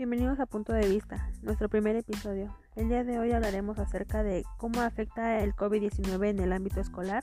Bienvenidos 0.00 0.40
a 0.40 0.46
Punto 0.46 0.72
de 0.72 0.88
Vista, 0.88 1.30
nuestro 1.42 1.68
primer 1.68 1.94
episodio. 1.94 2.56
El 2.74 2.88
día 2.88 3.04
de 3.04 3.18
hoy 3.18 3.32
hablaremos 3.32 3.78
acerca 3.78 4.22
de 4.22 4.44
cómo 4.56 4.80
afecta 4.80 5.40
el 5.44 5.54
COVID-19 5.54 6.30
en 6.30 6.38
el 6.38 6.54
ámbito 6.54 6.80
escolar 6.80 7.22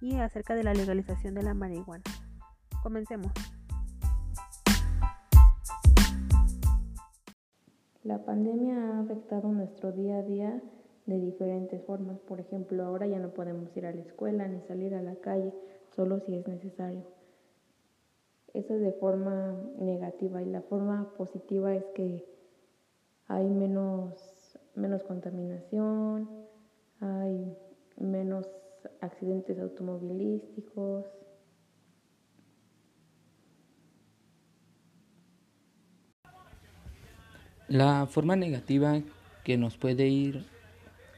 y 0.00 0.16
acerca 0.16 0.56
de 0.56 0.64
la 0.64 0.74
legalización 0.74 1.34
de 1.34 1.44
la 1.44 1.54
marihuana. 1.54 2.02
Comencemos. 2.82 3.30
La 8.02 8.24
pandemia 8.24 8.96
ha 8.96 9.00
afectado 9.02 9.52
nuestro 9.52 9.92
día 9.92 10.18
a 10.18 10.22
día 10.22 10.60
de 11.06 11.20
diferentes 11.20 11.80
formas. 11.86 12.18
Por 12.18 12.40
ejemplo, 12.40 12.84
ahora 12.86 13.06
ya 13.06 13.20
no 13.20 13.30
podemos 13.34 13.68
ir 13.76 13.86
a 13.86 13.92
la 13.92 14.00
escuela 14.00 14.48
ni 14.48 14.60
salir 14.62 14.96
a 14.96 15.02
la 15.02 15.14
calle, 15.20 15.54
solo 15.94 16.18
si 16.26 16.34
es 16.34 16.48
necesario. 16.48 17.19
Eso 18.52 18.74
es 18.74 18.80
de 18.80 18.92
forma 18.92 19.56
negativa 19.78 20.42
y 20.42 20.46
la 20.46 20.62
forma 20.62 21.12
positiva 21.16 21.74
es 21.74 21.84
que 21.94 22.24
hay 23.28 23.48
menos, 23.48 24.58
menos 24.74 25.04
contaminación, 25.04 26.28
hay 27.00 27.56
menos 27.96 28.48
accidentes 29.00 29.58
automovilísticos. 29.60 31.06
La 37.68 38.08
forma 38.10 38.34
negativa 38.34 39.00
que 39.44 39.56
nos 39.56 39.76
puede 39.76 40.08
ir, 40.08 40.44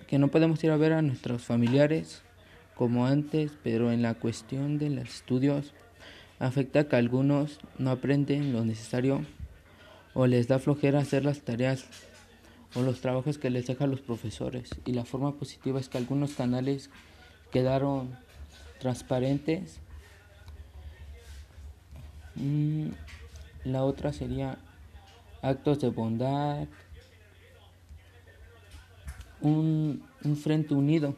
que 0.06 0.18
no 0.18 0.28
podemos 0.28 0.62
ir 0.64 0.70
a 0.70 0.76
ver 0.76 0.92
a 0.92 1.00
nuestros 1.00 1.46
familiares 1.46 2.22
como 2.74 3.06
antes, 3.06 3.52
pero 3.62 3.90
en 3.90 4.02
la 4.02 4.14
cuestión 4.14 4.76
de 4.76 4.90
los 4.90 5.04
estudios 5.04 5.72
afecta 6.42 6.88
que 6.88 6.96
algunos 6.96 7.60
no 7.78 7.90
aprenden 7.90 8.52
lo 8.52 8.64
necesario 8.64 9.24
o 10.12 10.26
les 10.26 10.48
da 10.48 10.58
flojera 10.58 10.98
hacer 10.98 11.24
las 11.24 11.42
tareas 11.42 11.86
o 12.74 12.82
los 12.82 13.00
trabajos 13.00 13.38
que 13.38 13.48
les 13.48 13.66
dejan 13.66 13.90
los 13.90 14.00
profesores. 14.00 14.70
Y 14.84 14.92
la 14.92 15.04
forma 15.04 15.32
positiva 15.36 15.78
es 15.78 15.88
que 15.88 15.98
algunos 15.98 16.34
canales 16.34 16.90
quedaron 17.52 18.16
transparentes. 18.80 19.78
Mm, 22.34 22.88
la 23.64 23.84
otra 23.84 24.12
sería 24.12 24.58
actos 25.42 25.80
de 25.80 25.90
bondad, 25.90 26.66
un, 29.40 30.04
un 30.24 30.36
frente 30.36 30.74
unido. 30.74 31.14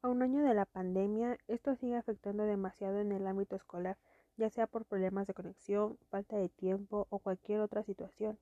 A 0.00 0.08
un 0.08 0.22
año 0.22 0.42
de 0.44 0.54
la 0.54 0.64
pandemia, 0.64 1.36
esto 1.48 1.74
sigue 1.74 1.96
afectando 2.08 2.44
demasiado 2.44 3.00
en 3.00 3.12
el 3.12 3.26
ámbito 3.26 3.54
escolar, 3.54 3.98
ya 4.38 4.48
sea 4.48 4.66
por 4.66 4.86
problemas 4.86 5.26
de 5.26 5.34
conexión, 5.34 5.98
falta 6.08 6.36
de 6.36 6.48
tiempo 6.48 7.06
o 7.10 7.18
cualquier 7.18 7.60
otra 7.60 7.82
situación. 7.82 8.38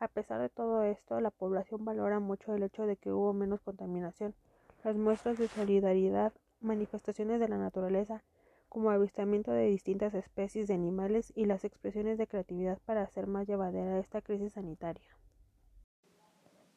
A 0.00 0.08
pesar 0.08 0.40
de 0.40 0.48
todo 0.48 0.82
esto, 0.82 1.20
la 1.20 1.30
población 1.30 1.84
valora 1.84 2.18
mucho 2.18 2.54
el 2.54 2.64
hecho 2.64 2.86
de 2.86 2.96
que 2.96 3.12
hubo 3.12 3.32
menos 3.32 3.60
contaminación. 3.60 4.34
Las 4.82 4.96
muestras 4.96 5.38
de 5.38 5.46
solidaridad, 5.46 6.32
manifestaciones 6.60 7.38
de 7.38 7.48
la 7.48 7.56
naturaleza, 7.56 8.24
como 8.68 8.90
avistamiento 8.90 9.52
de 9.52 9.66
distintas 9.66 10.12
especies 10.14 10.66
de 10.66 10.74
animales 10.74 11.32
y 11.36 11.44
las 11.44 11.64
expresiones 11.64 12.18
de 12.18 12.26
creatividad 12.26 12.80
para 12.84 13.02
hacer 13.02 13.28
más 13.28 13.46
llevadera 13.46 14.00
esta 14.00 14.22
crisis 14.22 14.54
sanitaria. 14.54 15.16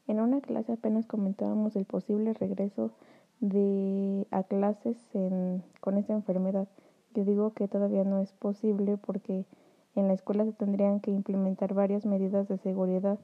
En 0.06 0.20
una 0.22 0.40
clase 0.40 0.74
apenas 0.74 1.08
comentábamos 1.08 1.76
el 1.76 1.86
posible 1.86 2.34
regreso 2.34 2.92
de 3.40 4.28
a 4.32 4.44
clases 4.44 4.98
con 5.80 5.98
esta 5.98 6.14
enfermedad. 6.14 6.68
Yo 7.14 7.26
digo 7.26 7.54
que 7.54 7.68
todavía 7.68 8.04
no 8.04 8.20
es 8.20 8.32
posible 8.34 8.98
porque 8.98 9.46
en 9.96 10.08
la 10.08 10.14
escuela 10.14 10.46
se 10.46 10.54
tendrían 10.54 11.00
que 11.00 11.12
implementar 11.12 11.74
varias 11.74 12.06
medidas 12.06 12.48
de 12.48 12.58
seguridad 12.58 13.18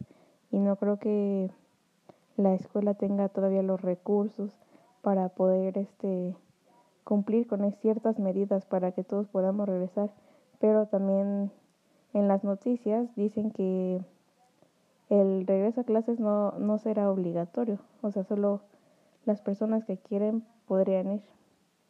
y 0.52 0.60
no 0.60 0.76
creo 0.76 0.98
que 0.98 1.52
la 2.38 2.54
escuela 2.54 2.96
tenga 2.96 3.30
todavía 3.30 3.62
los 3.62 3.82
recursos 3.82 4.52
para 5.02 5.30
poder 5.30 5.78
este 5.78 6.36
cumplir 7.04 7.48
con 7.48 7.70
ciertas 7.74 8.18
medidas 8.18 8.66
para 8.66 8.94
que 8.94 9.04
todos 9.04 9.28
podamos 9.28 9.68
regresar, 9.68 10.10
pero 10.60 10.88
también 10.88 11.52
en 12.14 12.28
las 12.28 12.44
noticias 12.44 13.14
dicen 13.16 13.52
que 13.52 14.02
el 15.10 15.46
regreso 15.46 15.82
a 15.82 15.84
clases 15.84 16.20
no, 16.20 16.54
no 16.54 16.78
será 16.78 17.12
obligatorio, 17.12 17.80
o 18.02 18.12
sea, 18.12 18.24
solo 18.24 18.62
las 19.26 19.42
personas 19.42 19.86
que 19.86 19.98
quieren 19.98 20.44
podrían 20.68 21.14
ir 21.14 21.22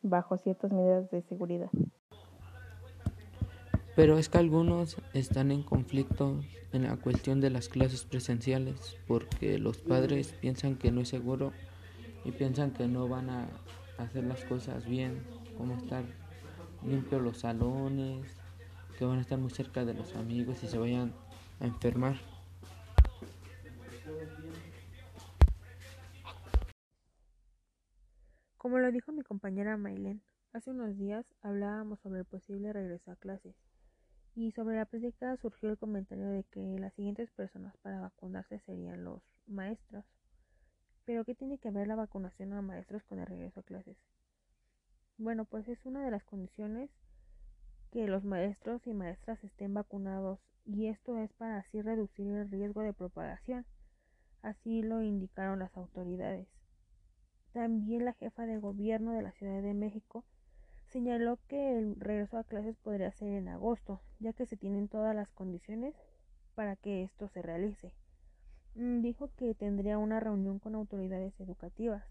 bajo 0.01 0.37
ciertas 0.37 0.71
medidas 0.71 1.09
de 1.11 1.21
seguridad. 1.21 1.69
Pero 3.95 4.17
es 4.17 4.27
que 4.27 4.39
algunos 4.39 4.97
están 5.13 5.51
en 5.51 5.61
conflicto 5.61 6.39
en 6.71 6.83
la 6.83 6.97
cuestión 6.97 7.39
de 7.41 7.51
las 7.51 7.69
clases 7.69 8.03
presenciales 8.03 8.97
porque 9.07 9.59
los 9.59 9.77
padres 9.77 10.33
piensan 10.41 10.75
que 10.75 10.91
no 10.91 11.01
es 11.01 11.09
seguro 11.09 11.53
y 12.25 12.31
piensan 12.31 12.71
que 12.71 12.87
no 12.87 13.07
van 13.07 13.29
a 13.29 13.47
hacer 13.99 14.23
las 14.23 14.43
cosas 14.45 14.85
bien, 14.85 15.23
como 15.57 15.75
estar 15.75 16.03
limpios 16.85 17.21
los 17.21 17.37
salones, 17.37 18.25
que 18.97 19.05
van 19.05 19.19
a 19.19 19.21
estar 19.21 19.37
muy 19.37 19.51
cerca 19.51 19.85
de 19.85 19.93
los 19.93 20.15
amigos 20.15 20.63
y 20.63 20.67
se 20.67 20.77
vayan 20.77 21.13
a 21.59 21.65
enfermar. 21.65 22.15
Como 28.63 28.79
lo 28.79 28.93
dijo 28.93 29.11
mi 29.11 29.23
compañera 29.23 29.75
Maylen, 29.75 30.21
hace 30.53 30.69
unos 30.69 30.97
días 30.97 31.25
hablábamos 31.41 31.99
sobre 31.99 32.19
el 32.21 32.25
posible 32.25 32.71
regreso 32.71 33.11
a 33.11 33.17
clases 33.17 33.57
y 34.35 34.53
sobre 34.53 34.77
la 34.77 34.85
práctica 34.85 35.35
surgió 35.35 35.69
el 35.69 35.77
comentario 35.77 36.29
de 36.29 36.45
que 36.45 36.79
las 36.79 36.93
siguientes 36.93 37.29
personas 37.31 37.75
para 37.79 37.99
vacunarse 37.99 38.59
serían 38.59 39.03
los 39.03 39.21
maestros. 39.47 40.05
Pero 41.03 41.25
¿qué 41.25 41.35
tiene 41.35 41.57
que 41.57 41.71
ver 41.71 41.87
la 41.87 41.97
vacunación 41.97 42.53
a 42.53 42.61
maestros 42.61 43.03
con 43.03 43.19
el 43.19 43.25
regreso 43.25 43.59
a 43.59 43.63
clases? 43.63 43.97
Bueno, 45.17 45.43
pues 45.43 45.67
es 45.67 45.85
una 45.85 46.05
de 46.05 46.11
las 46.11 46.23
condiciones 46.23 46.89
que 47.91 48.07
los 48.07 48.23
maestros 48.23 48.87
y 48.87 48.93
maestras 48.93 49.43
estén 49.43 49.73
vacunados 49.73 50.39
y 50.63 50.87
esto 50.87 51.17
es 51.17 51.33
para 51.33 51.57
así 51.57 51.81
reducir 51.81 52.27
el 52.27 52.49
riesgo 52.49 52.79
de 52.79 52.93
propagación. 52.93 53.65
Así 54.41 54.83
lo 54.83 55.01
indicaron 55.01 55.59
las 55.59 55.75
autoridades. 55.75 56.47
También 57.53 58.03
la 58.03 58.13
jefa 58.13 58.47
de 58.47 58.57
gobierno 58.57 59.13
de 59.13 59.21
la 59.21 59.31
Ciudad 59.31 59.61
de 59.61 59.75
México 59.75 60.25
señaló 60.87 61.37
que 61.47 61.77
el 61.77 61.95
regreso 61.99 62.37
a 62.39 62.43
clases 62.43 62.75
podría 62.77 63.11
ser 63.11 63.29
en 63.29 63.47
agosto, 63.47 64.01
ya 64.19 64.33
que 64.33 64.47
se 64.47 64.57
tienen 64.57 64.87
todas 64.87 65.15
las 65.15 65.29
condiciones 65.29 65.95
para 66.55 66.75
que 66.75 67.03
esto 67.03 67.27
se 67.29 67.43
realice. 67.43 67.93
Mm, 68.73 69.01
dijo 69.01 69.29
que 69.37 69.53
tendría 69.53 69.99
una 69.99 70.19
reunión 70.19 70.57
con 70.57 70.73
autoridades 70.73 71.39
educativas, 71.39 72.03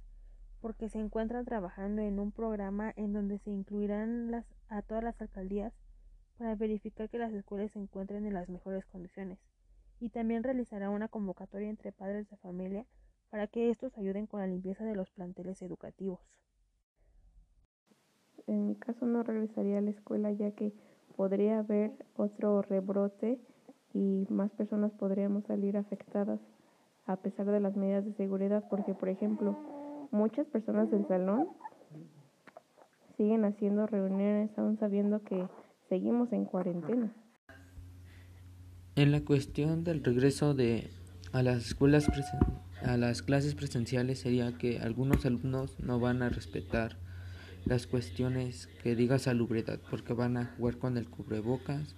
porque 0.60 0.88
se 0.88 1.00
encuentran 1.00 1.44
trabajando 1.44 2.02
en 2.02 2.20
un 2.20 2.30
programa 2.30 2.92
en 2.94 3.12
donde 3.12 3.38
se 3.38 3.50
incluirán 3.50 4.44
a 4.68 4.82
todas 4.82 5.02
las 5.02 5.20
alcaldías 5.20 5.72
para 6.38 6.54
verificar 6.54 7.08
que 7.08 7.18
las 7.18 7.32
escuelas 7.32 7.72
se 7.72 7.80
encuentren 7.80 8.26
en 8.26 8.34
las 8.34 8.48
mejores 8.48 8.86
condiciones, 8.86 9.40
y 9.98 10.10
también 10.10 10.44
realizará 10.44 10.88
una 10.90 11.08
convocatoria 11.08 11.68
entre 11.68 11.90
padres 11.90 12.30
de 12.30 12.36
familia 12.36 12.86
para 13.32 13.46
que 13.46 13.70
estos 13.70 13.96
ayuden 13.96 14.26
con 14.26 14.40
la 14.40 14.46
limpieza 14.46 14.84
de 14.84 14.94
los 14.94 15.08
planteles 15.08 15.62
educativos. 15.62 16.20
En 18.46 18.66
mi 18.66 18.76
caso 18.76 19.06
no 19.06 19.22
regresaría 19.22 19.78
a 19.78 19.80
la 19.80 19.88
escuela 19.88 20.30
ya 20.32 20.50
que 20.50 20.74
podría 21.16 21.60
haber 21.60 21.92
otro 22.14 22.60
rebrote 22.60 23.40
y 23.94 24.26
más 24.28 24.50
personas 24.50 24.92
podríamos 24.92 25.44
salir 25.44 25.78
afectadas 25.78 26.40
a 27.06 27.16
pesar 27.16 27.46
de 27.46 27.60
las 27.60 27.74
medidas 27.74 28.04
de 28.04 28.12
seguridad 28.12 28.64
porque 28.68 28.92
por 28.92 29.08
ejemplo 29.08 29.56
muchas 30.10 30.46
personas 30.48 30.90
del 30.90 31.08
salón 31.08 31.48
siguen 33.16 33.46
haciendo 33.46 33.86
reuniones 33.86 34.50
aún 34.58 34.78
sabiendo 34.78 35.22
que 35.22 35.48
seguimos 35.88 36.30
en 36.34 36.44
cuarentena. 36.44 37.14
En 38.94 39.10
la 39.10 39.24
cuestión 39.24 39.84
del 39.84 40.04
regreso 40.04 40.52
de 40.52 40.90
a 41.32 41.42
las 41.42 41.64
escuelas 41.64 42.10
a 42.84 42.96
las 42.96 43.22
clases 43.22 43.54
presenciales 43.54 44.20
sería 44.20 44.56
que 44.58 44.78
algunos 44.80 45.24
alumnos 45.24 45.78
no 45.78 46.00
van 46.00 46.22
a 46.22 46.28
respetar 46.28 46.96
las 47.64 47.86
cuestiones 47.86 48.68
que 48.82 48.96
diga 48.96 49.18
salubridad 49.18 49.78
porque 49.90 50.12
van 50.12 50.36
a 50.36 50.46
jugar 50.56 50.78
con 50.78 50.96
el 50.96 51.08
cubrebocas, 51.08 51.94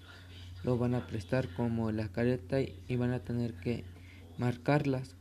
lo 0.62 0.76
van 0.78 0.94
a 0.94 1.06
prestar 1.06 1.48
como 1.54 1.90
la 1.90 2.08
careta 2.08 2.60
y 2.60 2.96
van 2.96 3.12
a 3.12 3.20
tener 3.20 3.54
que 3.54 3.84
marcarlas 4.38 5.16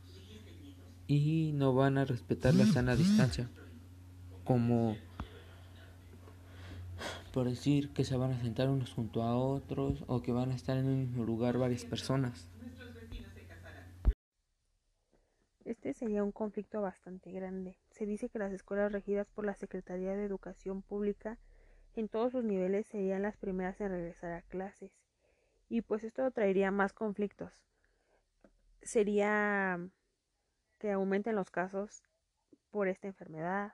y 1.06 1.52
no 1.54 1.74
van 1.74 1.98
a 1.98 2.04
respetar 2.04 2.54
la 2.54 2.66
sana 2.66 2.96
distancia 2.96 3.48
como 4.44 4.96
por 7.32 7.48
decir 7.48 7.90
que 7.90 8.04
se 8.04 8.16
van 8.16 8.32
a 8.32 8.40
sentar 8.40 8.68
unos 8.68 8.92
junto 8.92 9.22
a 9.22 9.36
otros 9.36 10.04
o 10.06 10.22
que 10.22 10.32
van 10.32 10.52
a 10.52 10.54
estar 10.54 10.76
en 10.76 10.86
un 10.86 11.00
mismo 11.00 11.24
lugar 11.24 11.58
varias 11.58 11.84
personas. 11.84 12.46
Este 15.64 15.94
sería 15.94 16.22
un 16.22 16.32
conflicto 16.32 16.82
bastante 16.82 17.32
grande. 17.32 17.78
Se 17.90 18.04
dice 18.04 18.28
que 18.28 18.38
las 18.38 18.52
escuelas 18.52 18.92
regidas 18.92 19.30
por 19.30 19.46
la 19.46 19.54
Secretaría 19.54 20.14
de 20.14 20.24
Educación 20.24 20.82
Pública 20.82 21.38
en 21.94 22.08
todos 22.08 22.32
sus 22.32 22.44
niveles 22.44 22.86
serían 22.86 23.22
las 23.22 23.38
primeras 23.38 23.80
en 23.80 23.88
regresar 23.88 24.32
a 24.32 24.42
clases. 24.42 24.92
Y 25.70 25.80
pues 25.80 26.04
esto 26.04 26.30
traería 26.30 26.70
más 26.70 26.92
conflictos. 26.92 27.52
Sería 28.82 29.80
que 30.78 30.92
aumenten 30.92 31.36
los 31.36 31.50
casos 31.50 32.02
por 32.70 32.88
esta 32.88 33.06
enfermedad 33.06 33.72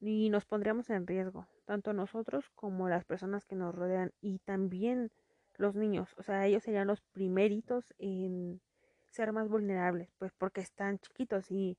y 0.00 0.28
nos 0.28 0.44
pondríamos 0.44 0.90
en 0.90 1.06
riesgo, 1.06 1.46
tanto 1.64 1.94
nosotros 1.94 2.50
como 2.50 2.88
las 2.88 3.04
personas 3.04 3.46
que 3.46 3.56
nos 3.56 3.74
rodean 3.74 4.12
y 4.20 4.40
también 4.40 5.10
los 5.56 5.74
niños, 5.74 6.14
o 6.18 6.22
sea, 6.22 6.46
ellos 6.46 6.62
serían 6.62 6.86
los 6.86 7.00
primeritos 7.00 7.94
en 7.98 8.60
ser 9.12 9.32
más 9.32 9.48
vulnerables, 9.48 10.10
pues 10.18 10.32
porque 10.32 10.62
están 10.62 10.98
chiquitos 10.98 11.50
y 11.50 11.78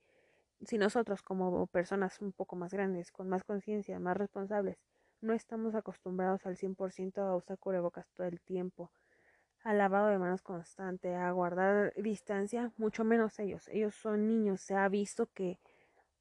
si 0.65 0.77
nosotros 0.77 1.21
como 1.21 1.68
personas 1.68 2.21
un 2.21 2.31
poco 2.31 2.56
más 2.56 2.74
grandes, 2.74 3.12
con 3.12 3.27
más 3.27 3.44
conciencia, 3.44 4.00
más 4.00 4.15
responsables, 4.15 4.77
no 5.19 5.33
estamos 5.33 5.75
acostumbrados 5.75 6.45
al 6.45 6.57
100% 6.57 7.21
a 7.21 7.35
usar 7.35 7.57
cubrebocas 7.57 8.07
todo 8.13 8.27
el 8.27 8.39
tiempo, 8.41 8.91
al 9.63 9.77
lavado 9.77 10.07
de 10.09 10.19
manos 10.19 10.41
constante, 10.41 11.15
a 11.15 11.31
guardar 11.31 11.94
distancia, 11.95 12.71
mucho 12.77 13.03
menos 13.03 13.39
ellos. 13.39 13.68
Ellos 13.69 13.95
son 13.95 14.27
niños, 14.27 14.62
se 14.62 14.75
ha 14.75 14.88
visto 14.89 15.27
que 15.27 15.59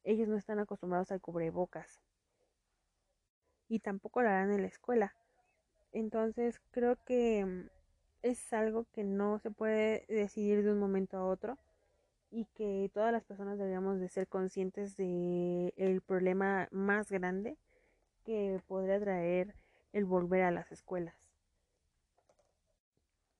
ellos 0.03 0.27
no 0.27 0.37
están 0.37 0.59
acostumbrados 0.59 1.11
al 1.11 1.21
cubrebocas. 1.21 2.01
Y 3.67 3.79
tampoco 3.79 4.21
lo 4.21 4.29
harán 4.29 4.51
en 4.51 4.61
la 4.61 4.67
escuela. 4.67 5.15
Entonces 5.91 6.59
creo 6.71 6.97
que 7.05 7.45
mm, 7.45 7.82
es 8.23 8.53
algo 8.53 8.85
que 8.93 9.03
no 9.03 9.37
se 9.39 9.51
puede 9.51 10.05
decidir 10.07 10.63
de 10.63 10.71
un 10.71 10.79
momento 10.79 11.17
a 11.17 11.25
otro 11.25 11.57
y 12.31 12.45
que 12.55 12.89
todas 12.93 13.11
las 13.11 13.23
personas 13.23 13.59
deberíamos 13.59 13.99
de 13.99 14.09
ser 14.09 14.27
conscientes 14.27 14.97
de 14.97 15.73
el 15.77 16.01
problema 16.01 16.67
más 16.71 17.11
grande 17.11 17.57
que 18.23 18.59
podría 18.65 18.99
traer 18.99 19.53
el 19.91 20.05
volver 20.05 20.43
a 20.43 20.51
las 20.51 20.71
escuelas. 20.71 21.15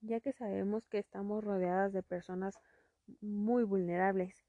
Ya 0.02 0.20
que 0.20 0.34
sabemos 0.34 0.86
que 0.86 1.00
estamos 1.00 1.44
rodeadas 1.44 1.94
de 1.94 2.04
personas 2.04 2.60
muy 3.22 3.64
vulnerables 3.64 4.46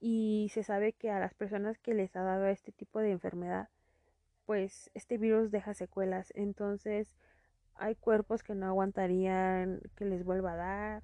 y 0.00 0.50
se 0.52 0.64
sabe 0.64 0.92
que 0.92 1.10
a 1.10 1.20
las 1.20 1.34
personas 1.34 1.78
que 1.78 1.94
les 1.94 2.14
ha 2.16 2.22
dado 2.22 2.46
este 2.46 2.72
tipo 2.72 2.98
de 2.98 3.12
enfermedad, 3.12 3.68
pues 4.44 4.90
este 4.94 5.18
virus 5.18 5.52
deja 5.52 5.72
secuelas. 5.72 6.32
Entonces 6.34 7.14
hay 7.78 7.94
cuerpos 7.94 8.42
que 8.42 8.54
no 8.54 8.66
aguantarían 8.66 9.80
que 9.96 10.04
les 10.04 10.24
vuelva 10.24 10.52
a 10.52 10.56
dar. 10.56 11.02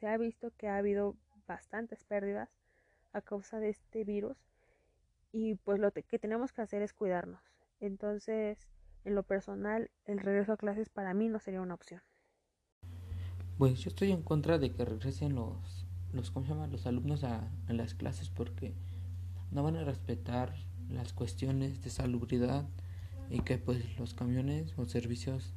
Se 0.00 0.06
ha 0.06 0.16
visto 0.16 0.50
que 0.56 0.68
ha 0.68 0.76
habido 0.76 1.16
bastantes 1.46 2.04
pérdidas 2.04 2.50
a 3.12 3.20
causa 3.20 3.60
de 3.60 3.68
este 3.68 4.04
virus 4.04 4.36
y 5.32 5.56
pues 5.56 5.78
lo 5.78 5.92
que 5.92 6.18
tenemos 6.18 6.52
que 6.52 6.62
hacer 6.62 6.82
es 6.82 6.92
cuidarnos. 6.92 7.42
Entonces, 7.80 8.58
en 9.04 9.14
lo 9.14 9.22
personal, 9.22 9.90
el 10.06 10.18
regreso 10.18 10.52
a 10.52 10.56
clases 10.56 10.88
para 10.88 11.12
mí 11.12 11.28
no 11.28 11.38
sería 11.38 11.60
una 11.60 11.74
opción. 11.74 12.02
Pues 13.58 13.80
yo 13.80 13.90
estoy 13.90 14.10
en 14.10 14.22
contra 14.22 14.58
de 14.58 14.72
que 14.72 14.84
regresen 14.84 15.34
los, 15.34 15.86
los 16.12 16.30
¿cómo 16.30 16.46
se 16.46 16.52
llama? 16.52 16.66
los 16.66 16.86
alumnos 16.86 17.24
a, 17.24 17.48
a 17.68 17.72
las 17.72 17.94
clases 17.94 18.30
porque 18.30 18.74
no 19.50 19.62
van 19.62 19.76
a 19.76 19.84
respetar 19.84 20.54
las 20.88 21.12
cuestiones 21.12 21.82
de 21.82 21.90
salubridad 21.90 22.66
y 23.30 23.40
que 23.40 23.58
pues 23.58 23.98
los 23.98 24.14
camiones 24.14 24.74
o 24.76 24.84
servicios 24.84 25.52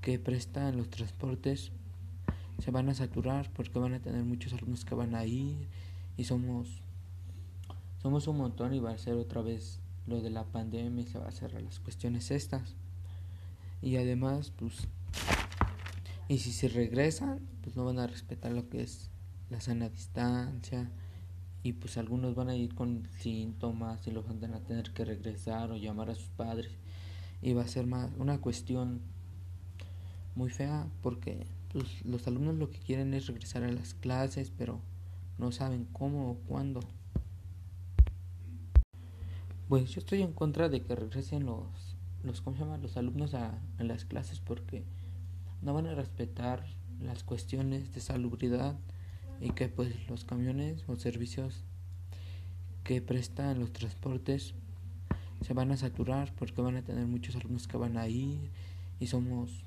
que 0.00 0.18
prestan 0.18 0.76
los 0.76 0.90
transportes 0.90 1.72
se 2.58 2.70
van 2.70 2.88
a 2.88 2.94
saturar 2.94 3.50
porque 3.52 3.78
van 3.78 3.94
a 3.94 4.00
tener 4.00 4.24
muchos 4.24 4.52
alumnos 4.52 4.84
que 4.84 4.94
van 4.94 5.14
a 5.14 5.24
ir 5.24 5.68
y 6.16 6.24
somos 6.24 6.82
somos 8.02 8.26
un 8.26 8.36
montón 8.36 8.74
y 8.74 8.80
va 8.80 8.90
a 8.90 8.98
ser 8.98 9.14
otra 9.14 9.42
vez 9.42 9.80
lo 10.06 10.20
de 10.20 10.30
la 10.30 10.44
pandemia 10.44 11.04
y 11.04 11.06
se 11.06 11.18
va 11.18 11.28
a 11.28 11.32
cerrar 11.32 11.62
las 11.62 11.78
cuestiones 11.78 12.32
estas. 12.32 12.74
Y 13.80 13.96
además, 13.96 14.52
pues, 14.56 14.88
y 16.28 16.38
si 16.38 16.52
se 16.52 16.68
regresan, 16.68 17.40
pues 17.62 17.76
no 17.76 17.84
van 17.84 18.00
a 18.00 18.08
respetar 18.08 18.50
lo 18.50 18.68
que 18.68 18.82
es 18.82 19.10
la 19.50 19.60
sana 19.60 19.88
distancia. 19.88 20.90
Y 21.62 21.74
pues 21.74 21.96
algunos 21.96 22.34
van 22.34 22.48
a 22.48 22.56
ir 22.56 22.74
con 22.74 23.08
síntomas 23.20 24.06
y 24.06 24.10
los 24.10 24.26
van 24.26 24.54
a 24.54 24.60
tener 24.60 24.92
que 24.92 25.04
regresar 25.04 25.70
o 25.70 25.76
llamar 25.76 26.10
a 26.10 26.14
sus 26.14 26.28
padres. 26.28 26.72
Y 27.40 27.52
va 27.52 27.62
a 27.62 27.68
ser 27.68 27.86
más 27.86 28.10
una 28.18 28.40
cuestión 28.40 29.00
muy 30.34 30.50
fea 30.50 30.86
porque 31.02 31.46
pues, 31.72 32.04
los 32.04 32.26
alumnos 32.26 32.56
lo 32.56 32.70
que 32.70 32.78
quieren 32.78 33.14
es 33.14 33.26
regresar 33.26 33.62
a 33.64 33.70
las 33.70 33.94
clases, 33.94 34.50
pero 34.56 34.80
no 35.38 35.52
saben 35.52 35.86
cómo 35.92 36.30
o 36.30 36.34
cuándo. 36.48 36.80
Pues 39.68 39.90
yo 39.90 40.00
estoy 40.00 40.22
en 40.22 40.32
contra 40.32 40.68
de 40.68 40.82
que 40.82 40.94
regresen 40.94 41.46
los, 41.46 41.96
los, 42.22 42.40
¿cómo 42.42 42.56
se 42.56 42.64
llama? 42.64 42.76
los 42.78 42.96
alumnos 42.96 43.34
a, 43.34 43.58
a 43.78 43.84
las 43.84 44.04
clases 44.04 44.40
porque 44.40 44.84
no 45.62 45.72
van 45.72 45.86
a 45.86 45.94
respetar 45.94 46.66
las 47.00 47.24
cuestiones 47.24 47.92
de 47.92 48.00
salubridad 48.00 48.76
y 49.42 49.50
que 49.50 49.68
pues 49.68 49.94
los 50.08 50.24
camiones 50.24 50.84
o 50.86 50.96
servicios 50.96 51.64
que 52.84 53.02
prestan 53.02 53.60
los 53.60 53.72
transportes 53.72 54.54
se 55.42 55.52
van 55.52 55.72
a 55.72 55.76
saturar 55.76 56.32
porque 56.34 56.62
van 56.62 56.76
a 56.76 56.82
tener 56.82 57.06
muchos 57.06 57.36
alumnos 57.36 57.66
que 57.66 57.76
van 57.76 57.96
a 57.96 58.08
ir 58.08 58.50
y 59.00 59.06
somos 59.08 59.64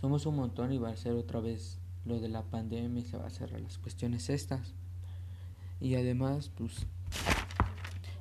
somos 0.00 0.26
un 0.26 0.36
montón 0.36 0.72
y 0.72 0.78
va 0.78 0.90
a 0.90 0.96
ser 0.96 1.12
otra 1.12 1.40
vez 1.40 1.78
lo 2.04 2.20
de 2.20 2.28
la 2.28 2.42
pandemia 2.42 3.02
y 3.02 3.06
se 3.06 3.16
va 3.16 3.26
a 3.26 3.30
cerrar 3.30 3.60
las 3.60 3.78
cuestiones 3.78 4.28
estas 4.28 4.74
y 5.80 5.94
además 5.94 6.50
pues 6.54 6.86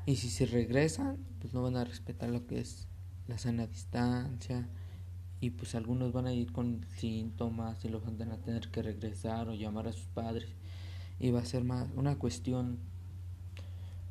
y 0.07 0.15
si 0.15 0.29
se 0.29 0.45
regresan, 0.45 1.17
pues 1.41 1.53
no 1.53 1.61
van 1.61 1.75
a 1.75 1.83
respetar 1.83 2.29
lo 2.29 2.47
que 2.47 2.61
es 2.61 2.87
la 3.27 3.37
sana 3.37 3.67
distancia. 3.67 4.69
Y 5.39 5.51
pues 5.51 5.75
algunos 5.75 6.13
van 6.13 6.27
a 6.27 6.33
ir 6.33 6.51
con 6.51 6.85
síntomas 6.95 7.83
y 7.85 7.89
los 7.89 8.03
van 8.03 8.31
a 8.31 8.37
tener 8.37 8.69
que 8.69 8.81
regresar 8.81 9.49
o 9.49 9.53
llamar 9.53 9.87
a 9.87 9.93
sus 9.93 10.07
padres. 10.07 10.49
Y 11.19 11.31
va 11.31 11.39
a 11.39 11.45
ser 11.45 11.63
más 11.63 11.89
una 11.95 12.17
cuestión 12.17 12.79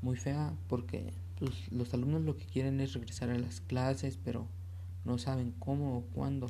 muy 0.02 0.16
fea 0.16 0.54
porque 0.68 1.12
pues, 1.38 1.70
los 1.72 1.92
alumnos 1.94 2.22
lo 2.22 2.36
que 2.36 2.46
quieren 2.46 2.80
es 2.80 2.94
regresar 2.94 3.30
a 3.30 3.38
las 3.38 3.60
clases, 3.60 4.18
pero 4.22 4.46
no 5.04 5.18
saben 5.18 5.52
cómo 5.58 5.98
o 5.98 6.02
cuándo. 6.14 6.46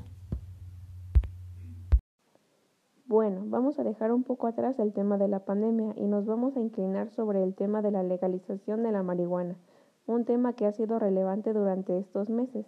Bueno, 3.09 3.45
vamos 3.47 3.79
a 3.79 3.85
dejar 3.85 4.11
un 4.11 4.25
poco 4.25 4.49
atrás 4.49 4.81
el 4.81 4.93
tema 4.93 5.17
de 5.17 5.29
la 5.29 5.45
pandemia 5.45 5.95
y 5.97 6.07
nos 6.07 6.27
vamos 6.27 6.57
a 6.57 6.61
inclinar 6.61 7.11
sobre 7.11 7.43
el 7.45 7.55
tema 7.55 7.81
de 7.81 7.93
la 7.93 8.03
legalización 8.03 8.83
de 8.83 8.91
la 8.91 9.05
marihuana, 9.05 9.57
un 10.07 10.25
tema 10.25 10.55
que 10.55 10.67
ha 10.67 10.73
sido 10.73 10.99
relevante 10.99 11.53
durante 11.53 11.97
estos 11.99 12.29
meses. 12.31 12.67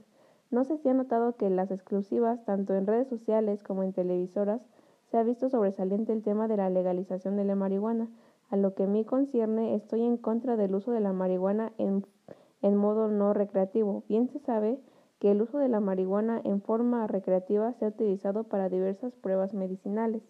No 0.51 0.65
sé 0.65 0.79
si 0.79 0.89
ha 0.89 0.95
notado 0.95 1.37
que 1.37 1.47
en 1.47 1.57
las 1.57 1.71
exclusivas, 1.71 2.45
tanto 2.45 2.75
en 2.75 2.87
redes 2.87 3.09
sociales 3.09 3.63
como 3.63 3.83
en 3.83 3.93
televisoras, 3.93 4.63
se 5.11 5.19
ha 5.19 5.23
visto 5.23 5.49
sobresaliente 5.49 6.13
el 6.13 6.23
tema 6.23 6.49
de 6.49 6.57
la 6.57 6.71
legalización 6.71 7.37
de 7.37 7.45
la 7.45 7.55
marihuana. 7.55 8.09
A 8.51 8.57
lo 8.57 8.75
que 8.75 8.87
me 8.87 9.05
concierne, 9.05 9.75
estoy 9.75 10.03
en 10.03 10.17
contra 10.17 10.57
del 10.57 10.75
uso 10.75 10.91
de 10.93 11.01
la 11.01 11.13
marihuana 11.13 11.73
en, 11.77 12.07
en 12.63 12.77
modo 12.77 13.09
no 13.09 13.35
recreativo. 13.35 14.05
Bien 14.09 14.29
se 14.29 14.39
sabe 14.39 14.81
que 15.19 15.31
el 15.31 15.43
uso 15.43 15.59
de 15.59 15.69
la 15.69 15.81
marihuana 15.81 16.41
en 16.45 16.63
forma 16.63 17.07
recreativa 17.07 17.73
se 17.75 17.85
ha 17.85 17.89
utilizado 17.89 18.45
para 18.45 18.69
diversas 18.69 19.15
pruebas 19.17 19.53
medicinales. 19.53 20.23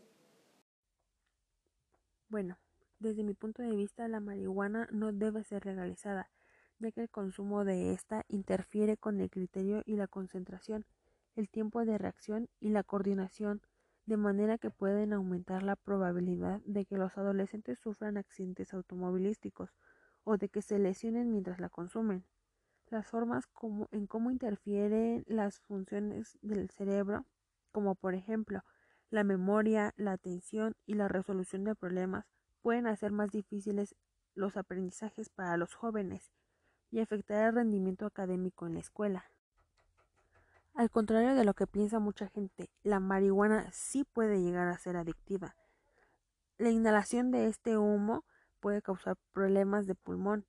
Bueno, 2.29 2.59
desde 2.99 3.23
mi 3.23 3.35
punto 3.35 3.63
de 3.63 3.75
vista 3.75 4.09
la 4.09 4.21
marihuana 4.21 4.89
no 4.93 5.13
debe 5.13 5.45
ser 5.45 5.65
legalizada, 5.65 6.31
ya 6.79 6.93
que 6.93 7.03
el 7.03 7.11
consumo 7.11 7.65
de 7.65 7.93
esta 7.93 8.25
interfiere 8.29 8.97
con 8.97 9.21
el 9.21 9.31
criterio 9.31 9.83
y 9.85 9.97
la 9.97 10.07
concentración, 10.07 10.87
el 11.35 11.49
tiempo 11.49 11.85
de 11.85 11.99
reacción 11.99 12.49
y 12.61 12.71
la 12.71 12.85
coordinación, 12.85 13.63
de 14.07 14.17
manera 14.17 14.59
que 14.59 14.71
pueden 14.71 15.13
aumentar 15.13 15.63
la 15.63 15.77
probabilidad 15.77 16.61
de 16.65 16.87
que 16.87 16.97
los 16.97 17.19
adolescentes 17.19 17.79
sufran 17.79 18.17
accidentes 18.17 18.73
automovilísticos 18.73 19.75
o 20.25 20.37
de 20.37 20.49
que 20.49 20.63
se 20.63 20.79
lesionen 20.79 21.31
mientras 21.31 21.61
la 21.61 21.69
consumen. 21.69 22.25
Las 22.87 23.07
formas 23.07 23.45
en 23.91 24.07
cómo 24.07 24.31
interfieren 24.31 25.25
las 25.27 25.61
funciones 25.61 26.39
del 26.41 26.71
cerebro, 26.71 27.27
como 27.71 27.95
por 27.95 28.15
ejemplo 28.15 28.63
la 29.11 29.25
memoria, 29.25 29.93
la 29.97 30.13
atención 30.13 30.75
y 30.87 30.95
la 30.95 31.09
resolución 31.09 31.65
de 31.65 31.75
problemas, 31.75 32.27
pueden 32.63 32.87
hacer 32.87 33.13
más 33.13 33.31
difíciles 33.31 33.95
los 34.35 34.57
aprendizajes 34.57 35.29
para 35.29 35.57
los 35.57 35.75
jóvenes 35.75 36.31
y 36.91 37.01
afectar 37.01 37.49
el 37.49 37.55
rendimiento 37.55 38.07
académico 38.07 38.67
en 38.67 38.75
la 38.75 38.81
escuela. 38.81 39.25
Al 40.75 40.91
contrario 40.91 41.35
de 41.35 41.45
lo 41.45 41.55
que 41.55 41.67
piensa 41.67 41.99
mucha 41.99 42.29
gente, 42.29 42.71
la 42.83 43.01
marihuana 43.01 43.71
sí 43.73 44.05
puede 44.05 44.41
llegar 44.41 44.69
a 44.69 44.79
ser 44.79 44.97
adictiva. 44.97 45.57
La 46.57 46.71
inhalación 46.71 47.31
de 47.31 47.47
este 47.47 47.79
humo 47.79 48.25
puede 48.61 48.83
causar 48.83 49.17
problemas 49.33 49.87
de 49.87 49.95
pulmón, 49.95 50.47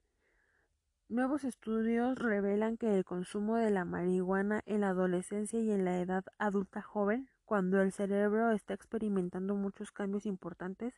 Nuevos 1.12 1.44
estudios 1.44 2.20
revelan 2.20 2.78
que 2.78 2.96
el 2.96 3.04
consumo 3.04 3.56
de 3.56 3.72
la 3.72 3.84
marihuana 3.84 4.62
en 4.68 4.82
la 4.82 4.90
adolescencia 4.90 5.60
y 5.60 5.72
en 5.72 5.84
la 5.84 6.00
edad 6.00 6.24
adulta 6.38 6.84
joven, 6.84 7.32
cuando 7.46 7.82
el 7.82 7.92
cerebro 7.92 8.52
está 8.52 8.76
experimentando 8.76 9.56
muchos 9.56 9.92
cambios 9.92 10.28
importantes, 10.28 10.94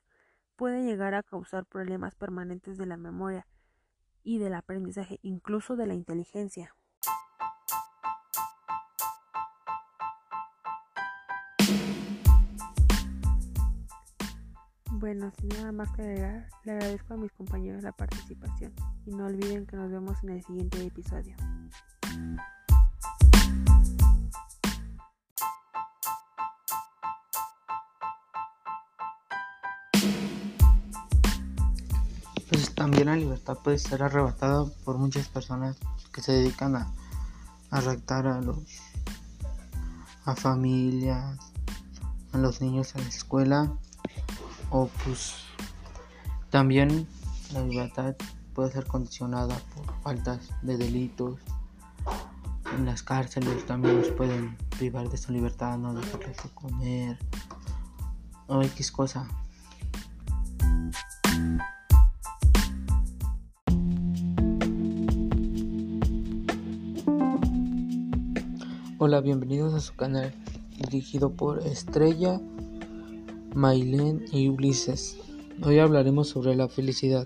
puede 0.58 0.84
llegar 0.84 1.14
a 1.14 1.24
causar 1.24 1.66
problemas 1.66 2.16
permanentes 2.16 2.78
de 2.78 2.88
la 2.88 2.98
memoria 2.98 3.48
y 4.24 4.38
del 4.38 4.54
aprendizaje, 4.54 5.20
incluso 5.22 5.76
de 5.76 5.88
la 5.88 5.94
inteligencia. 5.94 6.76
Bueno, 15.02 15.32
sin 15.40 15.50
nada 15.50 15.72
más 15.72 15.92
que 15.94 16.04
agregar, 16.04 16.48
le 16.64 16.74
agradezco 16.74 17.16
a 17.16 17.18
mis 17.18 17.32
compañeros 17.32 17.82
la 17.82 17.92
participación 17.92 18.72
y 19.06 19.10
no 19.10 19.26
olviden 19.26 19.66
que 19.66 19.76
nos 19.76 19.90
vemos 19.90 20.24
en 20.24 20.30
el 20.30 20.44
siguiente 20.44 20.86
episodio. 20.86 21.36
También 32.82 33.06
la 33.06 33.16
libertad 33.16 33.60
puede 33.64 33.78
ser 33.78 34.02
arrebatada 34.02 34.66
por 34.84 34.98
muchas 34.98 35.28
personas 35.28 35.78
que 36.12 36.20
se 36.20 36.32
dedican 36.32 36.76
a, 36.76 36.92
a 37.70 37.78
a 37.78 38.42
los 38.42 38.58
a 40.26 40.36
familias, 40.36 41.38
a 42.34 42.38
los 42.40 42.60
niños 42.60 42.96
a 42.96 42.98
la 42.98 43.08
escuela 43.08 43.72
o 44.72 44.90
pues 45.04 45.36
también 46.50 47.08
la 47.54 47.62
libertad 47.62 48.16
puede 48.56 48.72
ser 48.72 48.88
condicionada 48.88 49.56
por 49.76 49.86
faltas 50.02 50.50
de 50.64 50.78
delitos. 50.78 51.40
En 52.76 52.88
las 52.88 53.04
cárceles 53.04 53.64
también 53.68 54.00
nos 54.00 54.08
pueden 54.08 54.58
privar 54.80 55.08
de 55.08 55.18
su 55.18 55.32
libertad, 55.32 55.78
no 55.78 55.94
dejarles 55.94 56.38
de 56.38 56.50
comer 56.56 57.20
o 58.48 58.64
X 58.64 58.92
cosa. 58.92 59.28
Hola, 69.04 69.20
bienvenidos 69.20 69.74
a 69.74 69.80
su 69.80 69.96
canal 69.96 70.32
dirigido 70.78 71.32
por 71.32 71.66
Estrella, 71.66 72.40
Mailén 73.56 74.26
y 74.32 74.48
Ulises. 74.48 75.18
Hoy 75.64 75.80
hablaremos 75.80 76.28
sobre 76.28 76.56
la 76.56 76.70
felicidad. 76.70 77.26